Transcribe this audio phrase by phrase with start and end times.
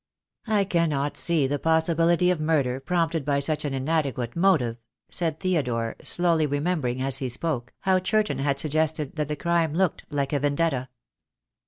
[0.47, 4.77] "I cannot see the possibility of murder, prompted by such an inadequate motive,"
[5.11, 9.75] said Theodore, slowly, re membering, as he spoke, how Churton had suggested that the crime
[9.75, 10.89] looked like a vendetta.